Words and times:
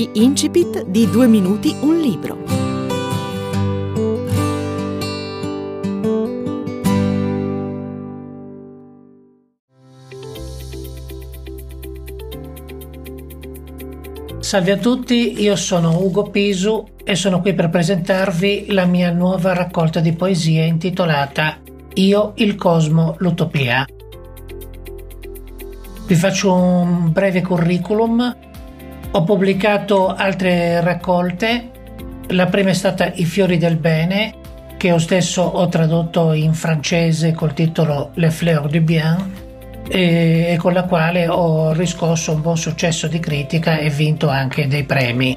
Gli 0.00 0.08
incipit 0.14 0.86
di 0.86 1.10
Due 1.10 1.26
minuti 1.26 1.76
un 1.80 2.00
libro. 2.00 2.38
Salve 14.38 14.72
a 14.72 14.78
tutti, 14.78 15.38
io 15.42 15.54
sono 15.56 15.98
Ugo 15.98 16.30
Pisu 16.30 16.82
e 17.04 17.14
sono 17.14 17.42
qui 17.42 17.52
per 17.52 17.68
presentarvi 17.68 18.72
la 18.72 18.86
mia 18.86 19.10
nuova 19.10 19.52
raccolta 19.52 20.00
di 20.00 20.14
poesie 20.14 20.64
intitolata 20.64 21.58
Io, 21.96 22.32
il 22.36 22.54
Cosmo, 22.54 23.16
l'Utopia. 23.18 23.86
Vi 26.06 26.14
faccio 26.14 26.54
un 26.54 27.12
breve 27.12 27.42
curriculum 27.42 28.48
ho 29.12 29.24
pubblicato 29.24 30.14
altre 30.14 30.80
raccolte, 30.80 31.70
la 32.28 32.46
prima 32.46 32.70
è 32.70 32.74
stata 32.74 33.10
I 33.14 33.24
fiori 33.24 33.58
del 33.58 33.76
bene, 33.76 34.34
che 34.76 34.86
io 34.86 34.98
stesso 34.98 35.42
ho 35.42 35.68
tradotto 35.68 36.32
in 36.32 36.54
francese 36.54 37.32
col 37.32 37.52
titolo 37.52 38.12
Le 38.14 38.30
fleurs 38.30 38.70
du 38.70 38.80
bien 38.80 39.48
e 39.88 40.56
con 40.60 40.72
la 40.72 40.84
quale 40.84 41.26
ho 41.26 41.72
riscosso 41.72 42.32
un 42.32 42.40
buon 42.40 42.56
successo 42.56 43.08
di 43.08 43.18
critica 43.18 43.78
e 43.78 43.90
vinto 43.90 44.28
anche 44.28 44.68
dei 44.68 44.84
premi. 44.84 45.36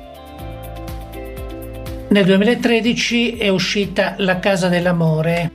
Nel 2.09 2.25
2013 2.25 3.37
è 3.37 3.49
uscita 3.49 4.13
La 4.17 4.37
casa 4.37 4.67
dell'amore, 4.67 5.51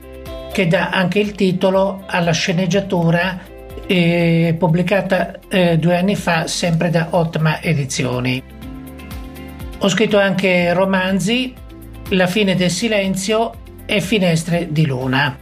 che 0.51 0.67
dà 0.67 0.89
anche 0.89 1.19
il 1.19 1.31
titolo 1.31 2.03
alla 2.05 2.31
sceneggiatura 2.31 3.39
e 3.91 4.55
pubblicata 4.55 5.39
eh, 5.47 5.79
due 5.79 5.97
anni 5.97 6.15
fa 6.15 6.45
sempre 6.45 6.91
da 6.91 7.07
Otma 7.09 7.59
Edizioni. 7.59 8.39
Ho 9.79 9.89
scritto 9.89 10.19
anche 10.19 10.71
romanzi, 10.73 11.55
La 12.09 12.27
fine 12.27 12.53
del 12.53 12.69
silenzio 12.69 13.51
e 13.87 13.99
Finestre 13.99 14.71
di 14.71 14.85
luna. 14.85 15.35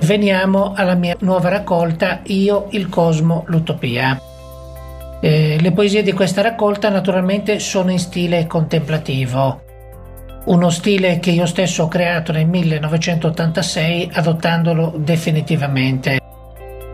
Veniamo 0.00 0.72
alla 0.74 0.94
mia 0.94 1.16
nuova 1.20 1.50
raccolta 1.50 2.22
Io, 2.28 2.68
il 2.70 2.88
cosmo, 2.88 3.44
l'utopia. 3.48 4.18
Eh, 5.20 5.58
le 5.60 5.72
poesie 5.72 6.02
di 6.02 6.12
questa 6.12 6.40
raccolta 6.40 6.88
naturalmente 6.88 7.58
sono 7.58 7.90
in 7.90 7.98
stile 7.98 8.46
contemplativo 8.46 9.64
uno 10.44 10.70
stile 10.70 11.18
che 11.20 11.30
io 11.30 11.46
stesso 11.46 11.84
ho 11.84 11.88
creato 11.88 12.32
nel 12.32 12.46
1986 12.46 14.10
adottandolo 14.12 14.94
definitivamente. 14.96 16.20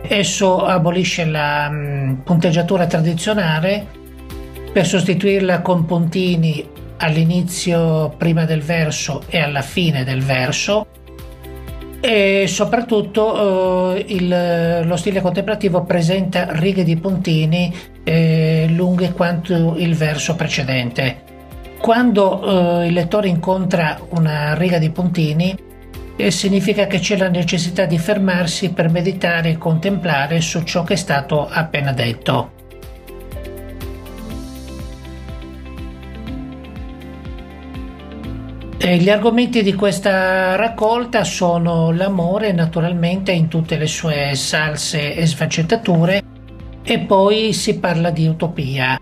Esso 0.01 0.65
abolisce 0.65 1.25
la 1.25 1.69
mm, 1.69 2.13
punteggiatura 2.21 2.85
tradizionale 2.85 3.85
per 4.71 4.85
sostituirla 4.85 5.61
con 5.61 5.85
puntini 5.85 6.67
all'inizio 6.97 8.13
prima 8.17 8.45
del 8.45 8.61
verso 8.61 9.23
e 9.27 9.39
alla 9.39 9.61
fine 9.61 10.03
del 10.03 10.21
verso 10.21 10.87
e 12.01 12.45
soprattutto 12.47 13.93
eh, 13.95 14.05
il, 14.07 14.87
lo 14.87 14.95
stile 14.95 15.21
contemplativo 15.21 15.83
presenta 15.83 16.47
righe 16.51 16.83
di 16.83 16.95
puntini 16.97 17.73
eh, 18.03 18.67
lunghe 18.69 19.11
quanto 19.11 19.75
il 19.77 19.95
verso 19.95 20.35
precedente. 20.35 21.28
Quando 21.79 22.81
eh, 22.81 22.87
il 22.87 22.93
lettore 22.93 23.29
incontra 23.29 23.99
una 24.09 24.53
riga 24.53 24.77
di 24.77 24.89
puntini, 24.89 25.57
eh, 26.15 26.31
significa 26.31 26.85
che 26.87 26.99
c'è 26.99 27.17
la 27.17 27.29
necessità 27.29 27.85
di 27.85 27.97
fermarsi 27.97 28.73
per 28.73 28.89
meditare 28.89 29.51
e 29.51 29.57
contemplare 29.57 30.41
su 30.41 30.63
ciò 30.63 30.83
che 30.83 30.93
è 30.93 30.97
stato 30.97 31.47
appena 31.47 31.93
detto. 31.93 32.57
E 38.81 38.97
gli 38.97 39.09
argomenti 39.09 39.63
di 39.63 39.73
questa 39.73 40.55
raccolta 40.55 41.23
sono 41.23 41.91
l'amore 41.91 42.51
naturalmente 42.51 43.31
in 43.31 43.47
tutte 43.47 43.77
le 43.77 43.87
sue 43.87 44.35
salse 44.35 45.15
e 45.15 45.25
sfaccettature 45.25 46.23
e 46.83 46.99
poi 46.99 47.53
si 47.53 47.79
parla 47.79 48.09
di 48.09 48.27
utopia. 48.27 48.99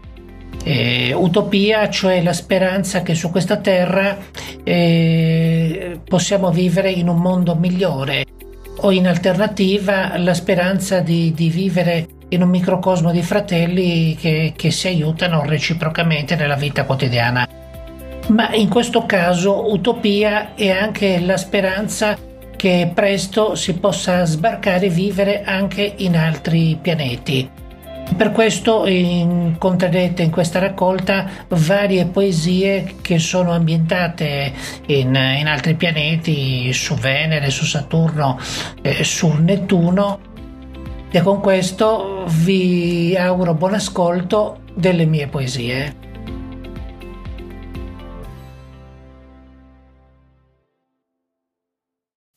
Eh, 0.64 1.14
utopia, 1.14 1.90
cioè 1.90 2.22
la 2.22 2.34
speranza 2.34 3.02
che 3.02 3.16
su 3.16 3.30
questa 3.30 3.58
terra 3.58 4.18
eh, 4.64 6.00
possiamo 6.04 6.52
vivere 6.52 6.92
in 6.92 7.08
un 7.08 7.18
mondo 7.18 7.56
migliore 7.56 8.26
o 8.80 8.92
in 8.92 9.08
alternativa 9.08 10.18
la 10.18 10.34
speranza 10.34 11.00
di, 11.00 11.34
di 11.34 11.50
vivere 11.50 12.08
in 12.30 12.42
un 12.42 12.50
microcosmo 12.50 13.12
di 13.12 13.22
fratelli 13.22 14.16
che, 14.16 14.54
che 14.56 14.72
si 14.72 14.88
aiutano 14.88 15.44
reciprocamente 15.46 16.36
nella 16.36 16.56
vita 16.56 16.84
quotidiana. 16.84 17.48
Ma 18.28 18.54
in 18.54 18.68
questo 18.68 19.06
caso 19.06 19.72
utopia 19.72 20.54
è 20.54 20.70
anche 20.70 21.20
la 21.22 21.38
speranza 21.38 22.18
che 22.58 22.92
presto 22.94 23.56
si 23.56 23.76
possa 23.76 24.26
sbarcare 24.26 24.88
e 24.88 24.90
vivere 24.90 25.44
anche 25.44 25.94
in 25.98 26.18
altri 26.18 26.78
pianeti. 26.82 27.50
Per 28.16 28.32
questo 28.32 28.88
incontrerete 28.88 30.24
in 30.24 30.32
questa 30.32 30.60
raccolta 30.60 31.30
varie 31.50 32.06
poesie 32.06 32.96
che 33.02 33.20
sono 33.20 33.52
ambientate 33.52 34.54
in, 34.88 35.10
in 35.10 35.48
altri 35.48 35.76
pianeti, 35.76 36.74
su 36.74 36.96
Venere, 36.96 37.52
su 37.52 37.66
Saturno, 37.66 38.40
eh, 38.82 39.04
su 39.04 39.28
Nettuno. 39.34 40.20
E 41.12 41.22
con 41.22 41.42
questo 41.42 42.26
vi 42.28 43.16
auguro 43.16 43.54
buon 43.54 43.76
ascolto 43.76 44.62
delle 44.74 45.06
mie 45.06 45.28
poesie. 45.28 45.96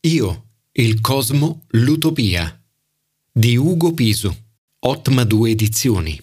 Io, 0.03 0.45
il 0.73 1.01
cosmo, 1.01 1.63
l'utopia 1.69 2.59
di 3.33 3.57
Ugo 3.57 3.93
Pisu. 3.93 4.35
Otma 4.83 5.25
2 5.25 5.51
edizioni. 5.51 6.19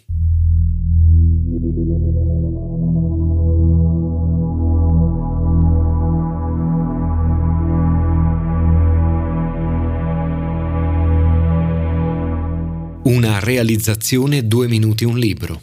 Una 13.03 13.37
realizzazione 13.37 14.47
due 14.47 14.67
minuti 14.67 15.05
un 15.05 15.19
libro. 15.19 15.61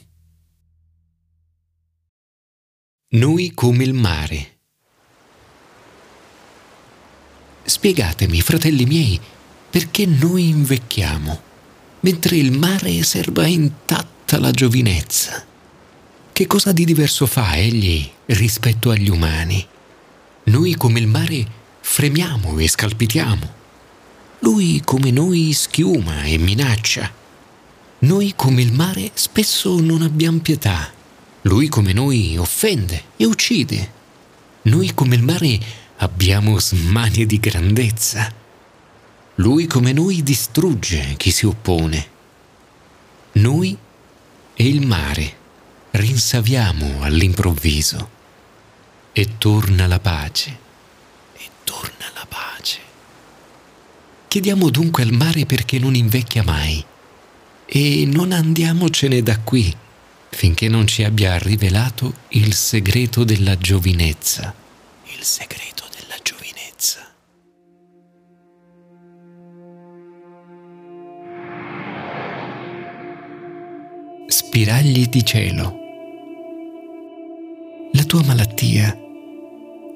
Noi 3.08 3.50
come 3.54 3.82
il 3.82 3.92
mare. 3.92 4.58
Spiegatemi, 7.64 8.40
fratelli 8.40 8.84
miei, 8.84 9.20
perché 9.68 10.06
noi 10.06 10.48
invecchiamo 10.50 11.52
mentre 12.04 12.36
il 12.36 12.52
mare 12.52 13.02
serba 13.02 13.46
intatta 13.46 14.38
la 14.38 14.50
giovinezza. 14.50 15.42
Che 16.32 16.46
cosa 16.46 16.70
di 16.72 16.84
diverso 16.84 17.24
fa 17.24 17.56
egli 17.56 18.06
rispetto 18.26 18.90
agli 18.90 19.08
umani? 19.08 19.66
Noi 20.44 20.74
come 20.74 21.00
il 21.00 21.06
mare 21.06 21.46
fremiamo 21.80 22.58
e 22.58 22.68
scalpitiamo. 22.68 23.52
Lui 24.40 24.82
come 24.84 25.10
noi 25.10 25.54
schiuma 25.54 26.24
e 26.24 26.36
minaccia. 26.36 27.10
Noi 28.00 28.34
come 28.36 28.60
il 28.60 28.72
mare 28.72 29.10
spesso 29.14 29.80
non 29.80 30.02
abbiamo 30.02 30.40
pietà. 30.40 30.92
Lui 31.42 31.68
come 31.68 31.94
noi 31.94 32.36
offende 32.36 33.02
e 33.16 33.24
uccide. 33.24 33.92
Noi 34.62 34.92
come 34.92 35.14
il 35.14 35.22
mare 35.22 35.58
abbiamo 35.96 36.60
smanie 36.60 37.24
di 37.24 37.40
grandezza 37.40 38.42
lui 39.36 39.66
come 39.66 39.92
noi 39.92 40.22
distrugge 40.22 41.14
chi 41.16 41.30
si 41.30 41.46
oppone. 41.46 42.12
Noi 43.32 43.76
e 44.54 44.68
il 44.68 44.86
mare 44.86 45.36
rinsaviamo 45.90 47.02
all'improvviso 47.02 48.10
e 49.12 49.38
torna 49.38 49.86
la 49.86 49.98
pace, 49.98 50.58
e 51.36 51.48
torna 51.64 52.06
la 52.14 52.26
pace. 52.28 52.78
Chiediamo 54.28 54.70
dunque 54.70 55.02
al 55.02 55.12
mare 55.12 55.46
perché 55.46 55.78
non 55.78 55.94
invecchia 55.94 56.42
mai 56.42 56.84
e 57.66 58.04
non 58.06 58.32
andiamocene 58.32 59.22
da 59.22 59.38
qui 59.40 59.74
finché 60.30 60.68
non 60.68 60.86
ci 60.86 61.04
abbia 61.04 61.38
rivelato 61.38 62.12
il 62.30 62.54
segreto 62.54 63.22
della 63.22 63.56
giovinezza, 63.56 64.52
il 65.16 65.22
segreto 65.22 65.84
spiragli 74.54 75.08
di 75.08 75.24
cielo. 75.24 75.78
La 77.90 78.04
tua 78.04 78.22
malattia, 78.22 78.96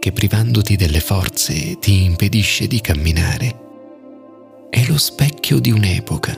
che 0.01 0.11
privandoti 0.11 0.75
delle 0.75 0.99
forze 0.99 1.79
ti 1.79 2.03
impedisce 2.03 2.67
di 2.67 2.81
camminare, 2.81 4.67
è 4.69 4.85
lo 4.89 4.99
specchio 4.99 5.61
di 5.61 5.71
un'epoca 5.71 6.37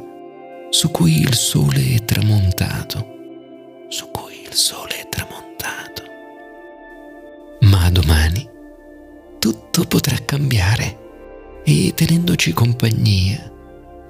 su 0.69 0.91
cui 0.91 1.19
il 1.19 1.33
sole 1.33 1.95
è 1.95 2.05
tramontato 2.05 3.87
su 3.89 4.11
cui 4.11 4.43
il 4.47 4.53
sole 4.53 5.01
è 5.01 5.09
tramontato. 5.09 6.03
Ma 7.61 7.89
domani 7.89 8.47
tutto 9.39 9.87
potrà 9.87 10.19
cambiare 10.27 11.63
e 11.65 11.95
tenendoci 11.95 12.53
compagnia 12.53 13.51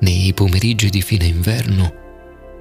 nei 0.00 0.34
pomeriggi 0.34 0.90
di 0.90 1.00
fine 1.00 1.26
inverno, 1.26 1.99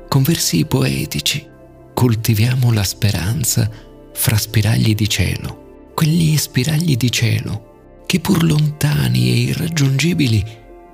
con 0.10 0.24
versi 0.24 0.66
poetici, 0.66 1.48
coltiviamo 1.94 2.74
la 2.74 2.84
speranza 2.84 3.70
fra 4.12 4.38
spiragli 4.38 4.96
di 4.96 5.08
cielo, 5.08 5.92
quegli 5.94 6.36
spiragli 6.36 6.98
di 6.98 7.12
cielo 7.12 8.04
che 8.06 8.20
pur 8.20 8.44
lontani 8.44 9.30
e 9.30 9.36
irraggiungibili 9.36 10.44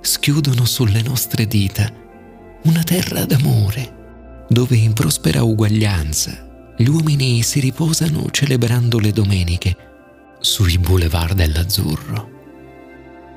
schiudono 0.02 0.66
sulle 0.66 1.00
nostre 1.00 1.46
dita 1.46 1.90
una 2.64 2.82
terra 2.82 3.24
d'amore, 3.24 4.44
dove 4.50 4.76
in 4.76 4.92
prospera 4.92 5.42
uguaglianza 5.42 6.74
gli 6.76 6.88
uomini 6.88 7.42
si 7.42 7.58
riposano 7.60 8.28
celebrando 8.30 8.98
le 8.98 9.12
domeniche 9.12 9.76
sui 10.40 10.76
boulevard 10.76 11.34
dell'azzurro. 11.34 12.34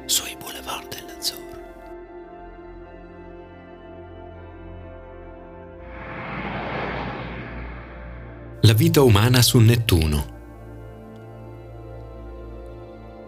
Sui 0.05 0.35
La 8.69 8.75
vita 8.75 9.01
umana 9.01 9.41
su 9.41 9.57
Nettuno. 9.57 10.27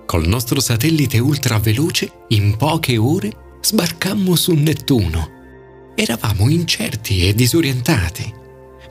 Col 0.05 0.27
nostro 0.27 0.59
satellite 0.59 1.17
ultraveloce, 1.17 2.11
in 2.27 2.55
poche 2.57 2.95
ore, 2.97 3.31
sbarcammo 3.59 4.35
su 4.35 4.53
Nettuno. 4.53 5.93
Eravamo 5.95 6.47
incerti 6.47 7.27
e 7.27 7.33
disorientati, 7.33 8.31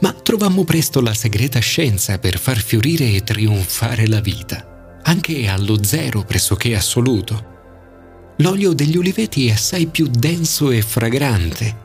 ma 0.01 0.13
trovammo 0.13 0.65
presto 0.65 1.01
la 1.01 1.15
segreta 1.15 1.61
scienza 1.61 2.19
per 2.19 2.37
far 2.37 2.59
fiorire 2.59 3.13
e 3.13 3.23
trionfare 3.23 4.09
la 4.09 4.21
vita, 4.21 4.99
anche 5.05 5.47
allo 5.47 5.85
zero 5.85 6.25
pressoché 6.25 6.75
assoluto. 6.75 8.35
L'olio 8.39 8.73
degli 8.73 8.97
uliveti 8.97 9.47
è 9.47 9.53
assai 9.53 9.87
più 9.87 10.09
denso 10.09 10.73
e 10.73 10.83
fragrante. 10.83 11.77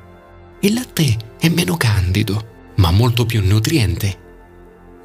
Il 0.61 0.73
latte 0.73 1.35
è 1.39 1.49
meno 1.49 1.77
candido, 1.77 2.73
ma 2.77 2.89
molto 2.89 3.27
più 3.27 3.45
nutriente. 3.45 4.23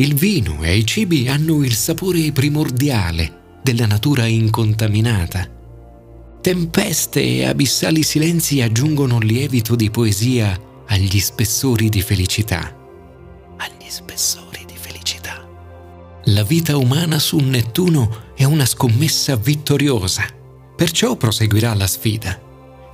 Il 0.01 0.15
vino 0.15 0.63
e 0.63 0.79
i 0.79 0.87
cibi 0.87 1.29
hanno 1.29 1.63
il 1.63 1.75
sapore 1.75 2.33
primordiale 2.33 3.59
della 3.63 3.85
natura 3.85 4.25
incontaminata. 4.25 5.47
Tempeste 6.41 7.21
e 7.21 7.45
abissali 7.45 8.03
silenzi 8.03 8.63
aggiungono 8.63 9.19
lievito 9.19 9.77
di 9.77 9.91
poesia 9.91 10.59
agli 10.87 11.21
spessori 11.21 11.91
di 11.91 12.01
felicità. 12.01 12.75
Agli 13.59 13.91
spessori 13.91 14.65
di 14.67 14.73
felicità. 14.75 15.47
La 16.25 16.45
vita 16.45 16.79
umana 16.79 17.19
su 17.19 17.37
Nettuno 17.37 18.33
è 18.35 18.45
una 18.45 18.65
scommessa 18.65 19.37
vittoriosa, 19.37 20.25
perciò 20.77 21.15
proseguirà 21.17 21.75
la 21.75 21.87
sfida. 21.87 22.41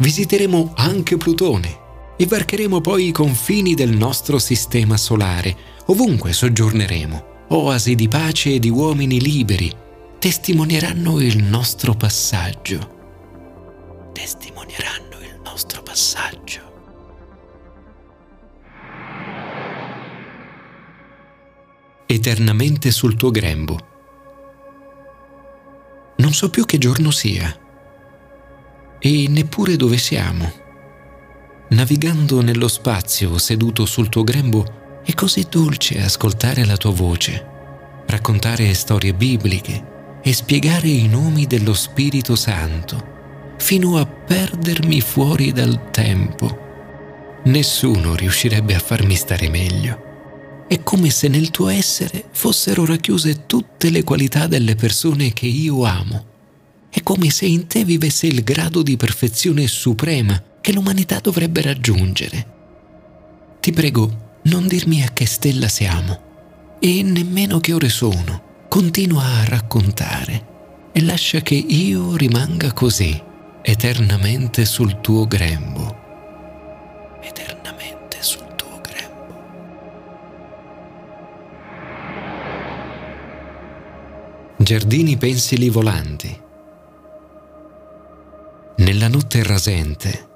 Visiteremo 0.01 0.73
anche 0.75 1.17
Plutone 1.17 1.85
e 2.17 2.27
varcheremo 2.27 2.81
poi 2.81 3.07
i 3.07 3.13
confini 3.13 3.75
del 3.75 3.97
nostro 3.97 4.41
sistema 4.41 4.97
solare, 4.97 5.75
ovunque 5.87 6.33
soggiorneremo. 6.33 7.35
Oasi 7.49 7.95
di 7.95 8.09
pace 8.09 8.55
e 8.55 8.59
di 8.59 8.71
uomini 8.71 9.21
liberi 9.21 9.73
testimonieranno 10.19 11.21
il 11.21 11.43
nostro 11.43 11.95
passaggio 11.95 12.95
testimonieranno 14.17 15.21
il 15.21 15.41
nostro 15.45 15.83
passaggio. 15.83 16.61
Eternamente 22.07 22.91
sul 22.91 23.15
tuo 23.15 23.31
grembo. 23.31 23.79
Non 26.17 26.33
so 26.33 26.49
più 26.49 26.65
che 26.65 26.79
giorno 26.79 27.11
sia 27.11 27.55
e 28.99 29.29
neppure 29.29 29.77
dove 29.77 29.99
siamo. 29.99 30.51
Navigando 31.69 32.41
nello 32.41 32.69
spazio 32.69 33.37
seduto 33.37 33.85
sul 33.85 34.09
tuo 34.09 34.25
grembo 34.25 34.86
è 35.07 35.15
così 35.15 35.47
dolce 35.49 36.03
ascoltare 36.03 36.65
la 36.65 36.77
tua 36.77 36.91
voce, 36.91 37.47
raccontare 38.07 38.75
storie 38.75 39.15
bibliche 39.15 40.19
e 40.21 40.33
spiegare 40.33 40.89
i 40.89 41.07
nomi 41.07 41.47
dello 41.47 41.75
Spirito 41.75 42.35
Santo 42.35 43.55
fino 43.57 43.99
a 43.99 44.05
perdermi 44.05 45.01
fuori 45.01 45.53
dal 45.53 45.93
tempo. 45.93 47.39
Nessuno 47.45 48.17
riuscirebbe 48.17 48.75
a 48.75 48.81
farmi 48.81 49.15
stare 49.15 49.49
meglio. 49.49 50.65
È 50.67 50.83
come 50.83 51.11
se 51.11 51.29
nel 51.29 51.53
tuo 51.53 51.69
essere 51.69 52.25
fossero 52.33 52.85
racchiuse 52.85 53.47
tutte 53.47 53.91
le 53.91 54.03
qualità 54.03 54.49
delle 54.49 54.75
persone 54.75 55.33
che 55.33 55.47
io 55.47 55.85
amo. 55.85 56.25
È 56.91 57.01
come 57.05 57.31
se 57.31 57.47
in 57.47 57.69
te 57.69 57.85
vivesse 57.85 58.27
il 58.27 58.43
grado 58.43 58.83
di 58.83 58.97
perfezione 58.97 59.69
suprema 59.69 60.43
che 60.61 60.73
l'umanità 60.73 61.21
dovrebbe 61.21 61.63
raggiungere. 61.63 62.55
Ti 63.61 63.71
prego, 63.71 64.25
non 64.47 64.67
dirmi 64.67 65.03
a 65.03 65.11
che 65.13 65.27
stella 65.27 65.69
siamo 65.69 66.77
e 66.79 67.03
nemmeno 67.03 67.59
che 67.59 67.73
ore 67.73 67.89
sono. 67.89 68.45
Continua 68.69 69.23
a 69.23 69.45
raccontare 69.45 70.55
e 70.93 71.03
lascia 71.03 71.41
che 71.41 71.55
io 71.55 72.17
rimanga 72.17 72.73
così 72.73 73.21
eternamente 73.63 74.65
sul 74.65 75.01
tuo 75.01 75.27
grembo. 75.27 76.05
Eternamente 77.23 78.19
sul 78.21 78.47
tuo 78.55 78.81
grembo. 78.81 79.35
Giardini 84.59 85.17
pensili 85.17 85.69
volanti. 85.69 86.45
Nella 88.77 89.09
notte 89.09 89.43
rasente, 89.43 90.29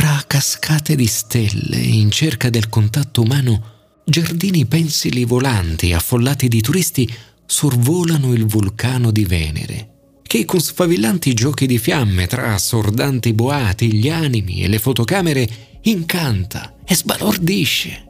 fra 0.00 0.22
cascate 0.28 0.94
di 0.94 1.08
stelle 1.08 1.76
in 1.76 2.12
cerca 2.12 2.50
del 2.50 2.68
contatto 2.68 3.22
umano, 3.22 3.62
giardini 4.04 4.64
pensili 4.64 5.24
volanti 5.24 5.92
affollati 5.92 6.46
di 6.46 6.60
turisti 6.60 7.12
sorvolano 7.44 8.32
il 8.32 8.46
vulcano 8.46 9.10
di 9.10 9.24
Venere 9.24 10.20
che 10.22 10.44
con 10.44 10.60
sfavillanti 10.60 11.34
giochi 11.34 11.66
di 11.66 11.78
fiamme 11.78 12.28
tra 12.28 12.54
assordanti 12.54 13.32
boati, 13.32 13.92
gli 13.92 14.08
animi 14.08 14.62
e 14.62 14.68
le 14.68 14.78
fotocamere 14.78 15.48
incanta 15.82 16.76
e 16.84 16.94
sbalordisce. 16.94 18.04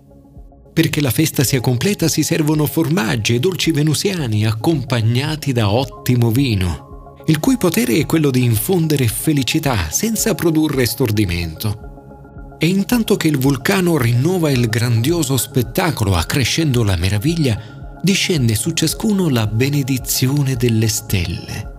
Perché 0.74 1.00
la 1.00 1.10
festa 1.10 1.42
sia 1.42 1.60
completa 1.60 2.06
si 2.08 2.22
servono 2.22 2.66
formaggi 2.66 3.36
e 3.36 3.40
dolci 3.40 3.70
venusiani 3.70 4.44
accompagnati 4.44 5.52
da 5.52 5.70
ottimo 5.70 6.30
vino, 6.30 6.87
il 7.28 7.40
cui 7.40 7.56
potere 7.56 7.96
è 7.96 8.04
quello 8.04 8.30
di 8.30 8.44
infondere 8.44 9.08
felicità 9.08 9.88
senza 9.90 10.34
produrre 10.34 10.84
stordimento. 10.84 12.56
E 12.58 12.66
intanto 12.66 13.16
che 13.16 13.28
il 13.28 13.38
vulcano 13.38 13.96
rinnova 13.96 14.50
il 14.50 14.68
grandioso 14.68 15.38
spettacolo 15.38 16.14
accrescendo 16.14 16.82
la 16.82 16.96
meraviglia, 16.96 17.98
discende 18.02 18.54
su 18.54 18.72
ciascuno 18.72 19.30
la 19.30 19.46
benedizione 19.46 20.56
delle 20.56 20.88
stelle 20.88 21.76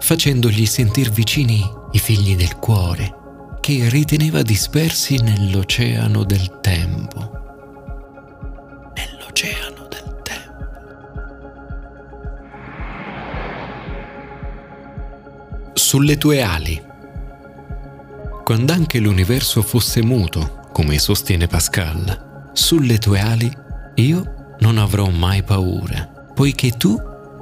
facendogli 0.00 0.66
sentir 0.66 1.10
vicini 1.10 1.62
i 1.92 1.98
figli 1.98 2.34
del 2.34 2.56
cuore 2.56 3.14
che 3.60 3.88
riteneva 3.90 4.42
dispersi 4.42 5.16
nell'oceano 5.16 6.24
del 6.24 6.58
tempo. 6.60 7.39
Sulle 15.90 16.18
tue 16.18 16.40
ali. 16.40 16.80
Quando 18.44 18.72
anche 18.72 19.00
l'universo 19.00 19.60
fosse 19.60 20.00
muto, 20.04 20.68
come 20.72 21.00
sostiene 21.00 21.48
Pascal, 21.48 22.50
sulle 22.52 22.98
tue 22.98 23.18
ali 23.18 23.52
io 23.96 24.54
non 24.60 24.78
avrò 24.78 25.08
mai 25.08 25.42
paura, 25.42 26.28
poiché 26.32 26.76
tu 26.76 26.96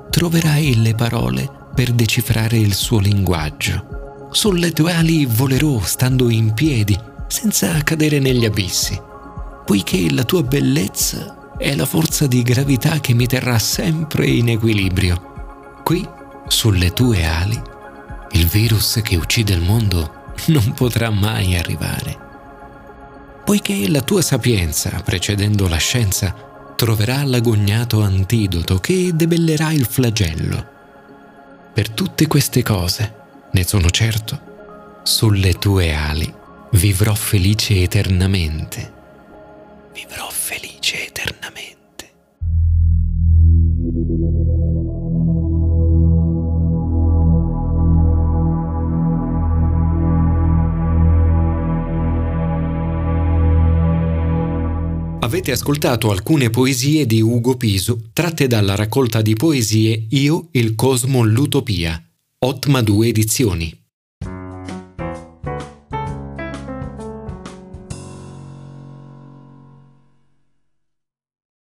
troverai 0.08 0.80
le 0.80 0.94
parole 0.94 1.46
per 1.74 1.90
decifrare 1.90 2.56
il 2.56 2.72
suo 2.72 3.00
linguaggio. 3.00 4.28
Sulle 4.30 4.72
tue 4.72 4.94
ali 4.94 5.26
volerò 5.26 5.82
stando 5.82 6.30
in 6.30 6.54
piedi, 6.54 6.98
senza 7.26 7.82
cadere 7.82 8.18
negli 8.18 8.46
abissi, 8.46 8.98
poiché 9.66 10.10
la 10.10 10.24
tua 10.24 10.42
bellezza 10.42 11.52
è 11.58 11.74
la 11.76 11.84
forza 11.84 12.26
di 12.26 12.42
gravità 12.42 12.98
che 12.98 13.12
mi 13.12 13.26
terrà 13.26 13.58
sempre 13.58 14.26
in 14.26 14.48
equilibrio. 14.48 15.80
Qui, 15.84 16.08
sulle 16.46 16.94
tue 16.94 17.26
ali, 17.26 17.76
il 18.32 18.46
virus 18.46 19.00
che 19.02 19.16
uccide 19.16 19.54
il 19.54 19.60
mondo 19.60 20.34
non 20.46 20.72
potrà 20.72 21.10
mai 21.10 21.56
arrivare. 21.56 22.26
Poiché 23.44 23.88
la 23.88 24.02
tua 24.02 24.22
sapienza, 24.22 24.90
precedendo 25.04 25.68
la 25.68 25.76
scienza, 25.76 26.34
troverà 26.76 27.24
l'agognato 27.24 28.02
antidoto 28.02 28.78
che 28.78 29.12
debellerà 29.14 29.72
il 29.72 29.86
flagello 29.86 30.76
per 31.78 31.90
tutte 31.90 32.26
queste 32.26 32.64
cose, 32.64 33.14
ne 33.52 33.62
sono 33.62 33.88
certo, 33.88 35.00
sulle 35.04 35.52
tue 35.60 35.94
ali 35.94 36.34
vivrò 36.72 37.14
felice 37.14 37.82
eternamente. 37.82 38.92
Vivrò 39.92 40.28
felice 40.28 40.67
Avete 55.20 55.50
ascoltato 55.50 56.12
alcune 56.12 56.48
poesie 56.48 57.04
di 57.04 57.20
Ugo 57.20 57.56
Pisu 57.56 58.10
tratte 58.12 58.46
dalla 58.46 58.76
raccolta 58.76 59.20
di 59.20 59.34
poesie 59.34 60.06
Io, 60.10 60.46
il 60.52 60.76
Cosmo, 60.76 61.24
l'Utopia, 61.24 62.00
Otma 62.38 62.82
2 62.82 63.08
Edizioni. 63.08 63.87